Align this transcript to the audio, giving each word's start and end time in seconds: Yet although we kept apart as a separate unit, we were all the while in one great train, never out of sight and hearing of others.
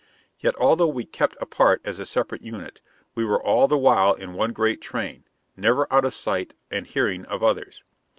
Yet 0.39 0.55
although 0.55 0.87
we 0.87 1.05
kept 1.05 1.37
apart 1.39 1.79
as 1.85 1.99
a 1.99 2.07
separate 2.07 2.41
unit, 2.41 2.81
we 3.13 3.23
were 3.23 3.39
all 3.39 3.67
the 3.67 3.77
while 3.77 4.15
in 4.15 4.33
one 4.33 4.51
great 4.51 4.81
train, 4.81 5.25
never 5.55 5.85
out 5.93 6.05
of 6.05 6.15
sight 6.15 6.55
and 6.71 6.87
hearing 6.87 7.23
of 7.25 7.43
others. 7.43 7.83